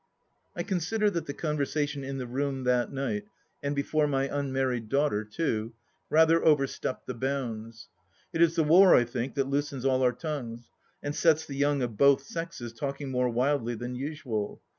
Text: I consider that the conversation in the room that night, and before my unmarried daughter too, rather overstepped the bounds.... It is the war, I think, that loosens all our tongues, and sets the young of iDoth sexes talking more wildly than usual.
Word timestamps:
I 0.55 0.63
consider 0.63 1.11
that 1.11 1.27
the 1.27 1.33
conversation 1.35 2.03
in 2.03 2.17
the 2.17 2.25
room 2.25 2.63
that 2.63 2.91
night, 2.91 3.25
and 3.61 3.75
before 3.75 4.07
my 4.07 4.27
unmarried 4.35 4.89
daughter 4.89 5.23
too, 5.23 5.73
rather 6.09 6.43
overstepped 6.43 7.05
the 7.05 7.13
bounds.... 7.13 7.87
It 8.33 8.41
is 8.41 8.55
the 8.55 8.63
war, 8.63 8.95
I 8.95 9.03
think, 9.03 9.35
that 9.35 9.45
loosens 9.47 9.85
all 9.85 10.01
our 10.01 10.11
tongues, 10.11 10.71
and 11.03 11.13
sets 11.13 11.45
the 11.45 11.55
young 11.55 11.83
of 11.83 11.91
iDoth 11.99 12.21
sexes 12.21 12.73
talking 12.73 13.11
more 13.11 13.29
wildly 13.29 13.75
than 13.75 13.93
usual. 13.93 14.59